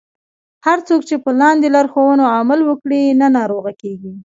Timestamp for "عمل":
2.37-2.59